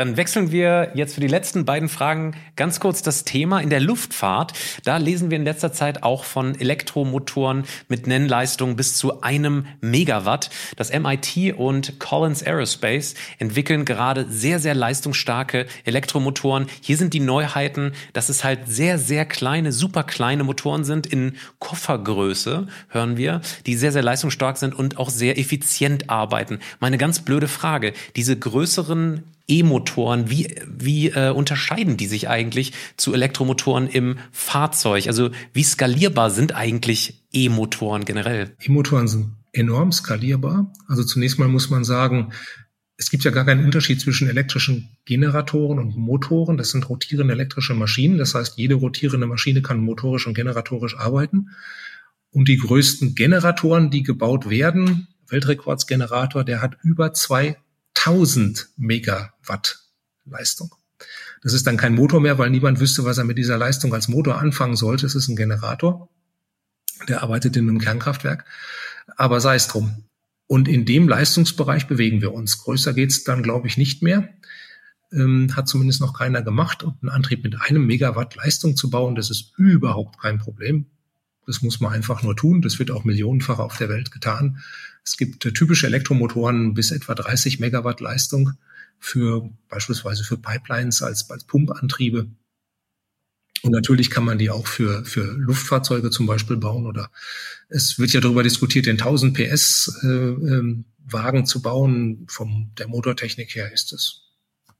[0.00, 3.80] Dann wechseln wir jetzt für die letzten beiden Fragen ganz kurz das Thema in der
[3.80, 4.54] Luftfahrt.
[4.84, 10.48] Da lesen wir in letzter Zeit auch von Elektromotoren mit Nennleistungen bis zu einem Megawatt.
[10.76, 16.68] Das MIT und Collins Aerospace entwickeln gerade sehr, sehr leistungsstarke Elektromotoren.
[16.80, 21.36] Hier sind die Neuheiten, dass es halt sehr, sehr kleine, super kleine Motoren sind in
[21.58, 26.58] Koffergröße, hören wir, die sehr, sehr leistungsstark sind und auch sehr effizient arbeiten.
[26.78, 33.12] Meine ganz blöde Frage, diese größeren E-Motoren, wie, wie äh, unterscheiden die sich eigentlich zu
[33.12, 35.08] Elektromotoren im Fahrzeug?
[35.08, 38.54] Also wie skalierbar sind eigentlich E-Motoren generell?
[38.62, 40.72] E-Motoren sind enorm skalierbar.
[40.86, 42.32] Also zunächst mal muss man sagen,
[42.96, 46.56] es gibt ja gar keinen Unterschied zwischen elektrischen Generatoren und Motoren.
[46.56, 48.18] Das sind rotierende elektrische Maschinen.
[48.18, 51.48] Das heißt, jede rotierende Maschine kann motorisch und generatorisch arbeiten.
[52.30, 57.56] Und die größten Generatoren, die gebaut werden, Weltrekordsgenerator, der hat über zwei
[57.96, 59.80] 1000 Megawatt
[60.24, 60.74] Leistung.
[61.42, 64.08] Das ist dann kein Motor mehr, weil niemand wüsste, was er mit dieser Leistung als
[64.08, 65.06] Motor anfangen sollte.
[65.06, 66.08] Es ist ein Generator,
[67.08, 68.44] der arbeitet in einem Kernkraftwerk.
[69.16, 70.04] Aber sei es drum.
[70.46, 72.58] Und in dem Leistungsbereich bewegen wir uns.
[72.58, 74.28] Größer geht's dann, glaube ich, nicht mehr.
[75.12, 76.82] Ähm, hat zumindest noch keiner gemacht.
[76.82, 80.86] Und einen Antrieb mit einem Megawatt Leistung zu bauen, das ist überhaupt kein Problem.
[81.50, 82.62] Das muss man einfach nur tun.
[82.62, 84.62] Das wird auch millionenfach auf der Welt getan.
[85.04, 88.52] Es gibt äh, typische Elektromotoren bis etwa 30 Megawatt Leistung
[89.00, 92.28] für beispielsweise für Pipelines als, als Pumpantriebe.
[93.62, 97.10] Und natürlich kann man die auch für, für Luftfahrzeuge zum Beispiel bauen oder
[97.68, 102.26] es wird ja darüber diskutiert, den 1000 PS äh, ähm, Wagen zu bauen.
[102.28, 104.22] Vom der Motortechnik her ist das,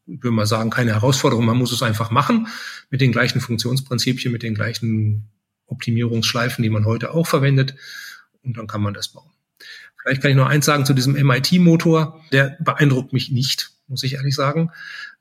[0.07, 1.47] ich würde mal sagen, keine Herausforderung.
[1.47, 2.47] Man muss es einfach machen
[2.91, 5.33] mit den gleichen Funktionsprinzipien, mit den gleichen
[5.71, 7.75] Optimierungsschleifen, die man heute auch verwendet.
[8.43, 9.31] Und dann kann man das bauen.
[10.03, 12.21] Vielleicht kann ich noch eins sagen zu diesem MIT-Motor.
[12.33, 14.71] Der beeindruckt mich nicht, muss ich ehrlich sagen,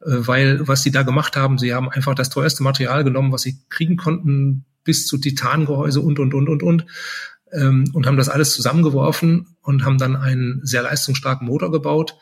[0.01, 3.41] äh, weil was sie da gemacht haben, sie haben einfach das teuerste Material genommen, was
[3.41, 6.85] sie kriegen konnten, bis zu Titangehäuse und, und, und, und, und,
[7.51, 12.15] ähm, und haben das alles zusammengeworfen und haben dann einen sehr leistungsstarken Motor gebaut.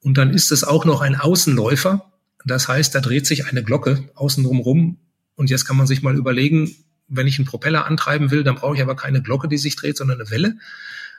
[0.00, 2.12] Und dann ist es auch noch ein Außenläufer.
[2.44, 4.98] Das heißt, da dreht sich eine Glocke außen rum.
[5.34, 6.74] Und jetzt kann man sich mal überlegen,
[7.08, 9.96] wenn ich einen Propeller antreiben will, dann brauche ich aber keine Glocke, die sich dreht,
[9.96, 10.58] sondern eine Welle.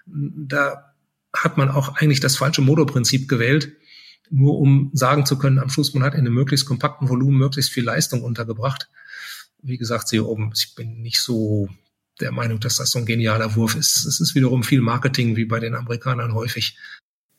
[0.06, 0.94] Da
[1.34, 3.74] hat man auch eigentlich das falsche Motorprinzip gewählt,
[4.30, 7.72] nur um sagen zu können, am Schluss man hat in einem möglichst kompakten Volumen möglichst
[7.72, 8.90] viel Leistung untergebracht.
[9.62, 11.68] Wie gesagt, hier oben, ich bin nicht so
[12.20, 14.06] der Meinung, dass das so ein genialer Wurf ist.
[14.06, 16.78] Es ist wiederum viel Marketing, wie bei den Amerikanern häufig.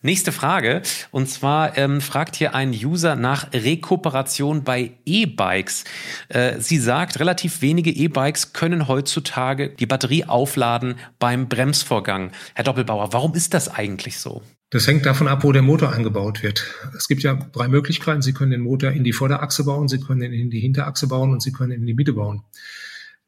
[0.02, 0.80] Nächste Frage.
[1.10, 5.84] Und zwar ähm, fragt hier ein User nach Rekuperation bei E-Bikes.
[6.30, 12.32] Äh, sie sagt, relativ wenige E-Bikes können heutzutage die Batterie aufladen beim Bremsvorgang.
[12.54, 14.40] Herr Doppelbauer, warum ist das eigentlich so?
[14.70, 16.64] Das hängt davon ab, wo der Motor angebaut wird.
[16.96, 18.22] Es gibt ja drei Möglichkeiten.
[18.22, 21.32] Sie können den Motor in die Vorderachse bauen, Sie können ihn in die Hinterachse bauen
[21.32, 22.42] und Sie können ihn in die Mitte bauen.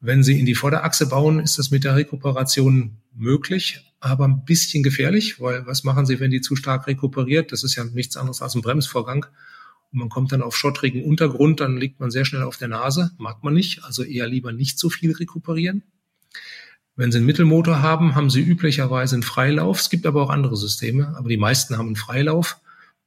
[0.05, 4.83] Wenn Sie in die Vorderachse bauen, ist das mit der Rekuperation möglich aber ein bisschen
[4.83, 7.53] gefährlich, weil was machen Sie, wenn die zu stark rekuperiert?
[7.53, 9.25] Das ist ja nichts anderes als ein Bremsvorgang.
[9.93, 13.11] Und man kommt dann auf schottrigen Untergrund, dann liegt man sehr schnell auf der Nase,
[13.17, 15.83] mag man nicht, also eher lieber nicht so viel rekuperieren.
[16.97, 19.79] Wenn Sie einen Mittelmotor haben, haben Sie üblicherweise einen Freilauf.
[19.79, 22.57] Es gibt aber auch andere Systeme, aber die meisten haben einen Freilauf.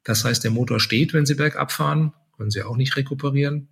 [0.02, 3.68] Das heißt, der Motor steht, wenn Sie bergab fahren, können Sie auch nicht rekuperieren.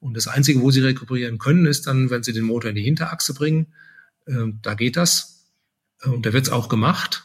[0.00, 2.82] Und das Einzige, wo Sie rekuperieren können, ist dann, wenn Sie den Motor in die
[2.82, 3.68] Hinterachse bringen.
[4.26, 5.46] Äh, da geht das.
[6.04, 7.24] Und da wird es auch gemacht.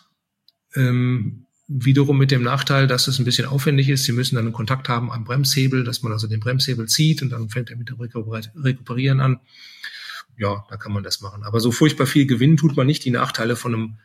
[0.75, 4.03] Ähm, wiederum mit dem Nachteil, dass es ein bisschen aufwendig ist.
[4.03, 7.29] Sie müssen dann einen Kontakt haben am Bremshebel, dass man also den Bremshebel zieht und
[7.29, 9.39] dann fängt er mit dem Rekuperieren an.
[10.37, 11.43] Ja, da kann man das machen.
[11.43, 13.05] Aber so furchtbar viel Gewinn tut man nicht.
[13.05, 13.97] Die Nachteile von einem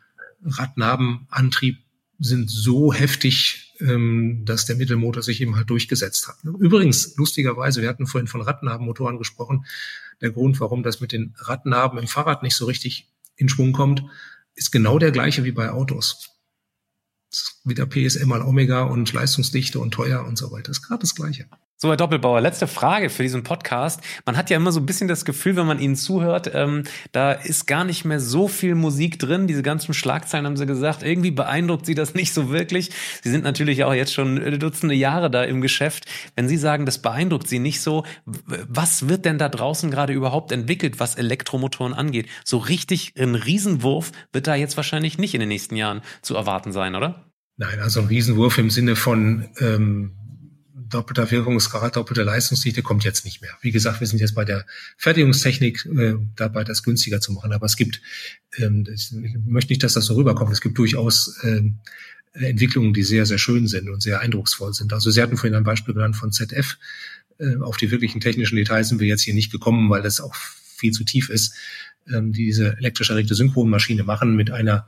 [0.43, 1.79] Radnabenantrieb
[2.19, 6.37] sind so heftig, ähm, dass der Mittelmotor sich eben halt durchgesetzt hat.
[6.43, 9.65] Übrigens, lustigerweise, wir hatten vorhin von Radnabenmotoren gesprochen.
[10.21, 14.03] Der Grund, warum das mit den Radnaben im Fahrrad nicht so richtig in Schwung kommt,
[14.55, 16.29] ist genau der gleiche wie bei Autos.
[17.63, 20.69] Wieder PSM mal Omega und Leistungsdichte und teuer und so weiter.
[20.69, 21.47] Das ist gerade das Gleiche.
[21.79, 24.01] So, Herr Doppelbauer, letzte Frage für diesen Podcast.
[24.25, 27.33] Man hat ja immer so ein bisschen das Gefühl, wenn man Ihnen zuhört, ähm, da
[27.33, 29.45] ist gar nicht mehr so viel Musik drin.
[29.45, 31.03] Diese ganzen Schlagzeilen haben Sie gesagt.
[31.03, 32.89] Irgendwie beeindruckt Sie das nicht so wirklich.
[33.21, 36.07] Sie sind natürlich auch jetzt schon Dutzende Jahre da im Geschäft.
[36.35, 40.51] Wenn Sie sagen, das beeindruckt Sie nicht so, was wird denn da draußen gerade überhaupt
[40.51, 42.27] entwickelt, was Elektromotoren angeht?
[42.43, 46.71] So richtig ein Riesenwurf wird da jetzt wahrscheinlich nicht in den nächsten Jahren zu erwarten
[46.71, 47.29] sein, oder?
[47.57, 50.17] Nein, also ein Riesenwurf im Sinne von ähm
[50.89, 53.51] doppelter Wirkungsgrad, doppelte Leistungsdichte kommt jetzt nicht mehr.
[53.61, 54.65] Wie gesagt, wir sind jetzt bei der
[54.97, 57.51] Fertigungstechnik äh, dabei, das günstiger zu machen.
[57.51, 58.01] Aber es gibt,
[58.57, 59.11] ähm, ich
[59.45, 61.79] möchte nicht, dass das so rüberkommt, es gibt durchaus ähm,
[62.33, 64.93] Entwicklungen, die sehr, sehr schön sind und sehr eindrucksvoll sind.
[64.93, 66.77] Also Sie hatten vorhin ein Beispiel genannt von ZF.
[67.39, 70.35] Äh, auf die wirklichen technischen Details sind wir jetzt hier nicht gekommen, weil das auch
[70.35, 71.55] viel zu tief ist.
[72.11, 74.87] Ähm, diese elektrisch erregte Synchronmaschine machen mit einer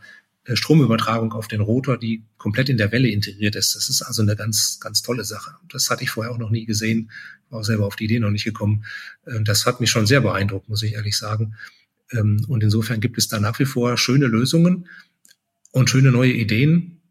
[0.55, 3.75] Stromübertragung auf den Rotor, die komplett in der Welle integriert ist.
[3.75, 5.55] Das ist also eine ganz, ganz tolle Sache.
[5.71, 7.11] Das hatte ich vorher auch noch nie gesehen,
[7.49, 8.85] war auch selber auf die Idee noch nicht gekommen.
[9.27, 11.55] Ähm, das hat mich schon sehr beeindruckt, muss ich ehrlich sagen.
[12.11, 14.87] Ähm, und insofern gibt es da nach wie vor schöne Lösungen
[15.71, 17.01] und schöne neue Ideen.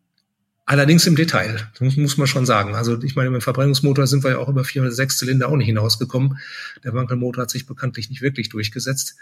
[0.67, 2.75] Allerdings im Detail, das muss man schon sagen.
[2.75, 5.57] Also ich meine, dem Verbrennungsmotor sind wir ja auch über vier oder sechs Zylinder auch
[5.57, 6.39] nicht hinausgekommen.
[6.85, 9.17] Der Wankelmotor hat sich bekanntlich nicht wirklich durchgesetzt.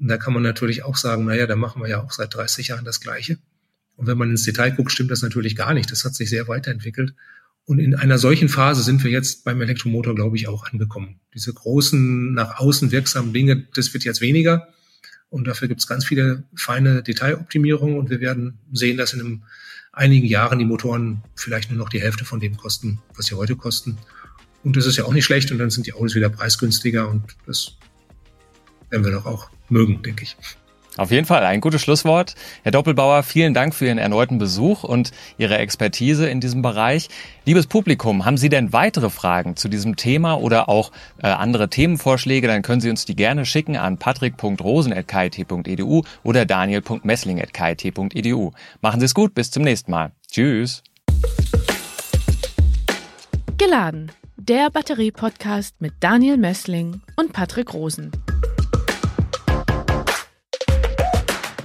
[0.00, 2.68] Und da kann man natürlich auch sagen, naja, da machen wir ja auch seit 30
[2.68, 3.38] Jahren das Gleiche.
[4.00, 5.92] Und wenn man ins Detail guckt, stimmt das natürlich gar nicht.
[5.92, 7.12] Das hat sich sehr weiterentwickelt.
[7.66, 11.20] Und in einer solchen Phase sind wir jetzt beim Elektromotor, glaube ich, auch angekommen.
[11.34, 14.68] Diese großen, nach außen wirksamen Dinge, das wird jetzt weniger.
[15.28, 17.98] Und dafür gibt es ganz viele feine Detailoptimierungen.
[17.98, 19.42] Und wir werden sehen, dass in einem,
[19.92, 23.54] einigen Jahren die Motoren vielleicht nur noch die Hälfte von dem kosten, was sie heute
[23.54, 23.98] kosten.
[24.64, 25.52] Und das ist ja auch nicht schlecht.
[25.52, 27.06] Und dann sind die Autos wieder preisgünstiger.
[27.06, 27.76] Und das
[28.88, 30.36] werden wir doch auch mögen, denke ich.
[30.96, 32.34] Auf jeden Fall ein gutes Schlusswort.
[32.62, 37.08] Herr Doppelbauer, vielen Dank für Ihren erneuten Besuch und Ihre Expertise in diesem Bereich.
[37.46, 40.90] Liebes Publikum, haben Sie denn weitere Fragen zu diesem Thema oder auch
[41.22, 48.52] äh, andere Themenvorschläge, dann können Sie uns die gerne schicken an patrick.rosen.kit.edu oder daniel.messling.kit.edu.
[48.80, 50.12] Machen Sie es gut, bis zum nächsten Mal.
[50.30, 50.82] Tschüss.
[53.58, 58.12] Geladen, der Batterie-Podcast mit Daniel Messling und Patrick Rosen.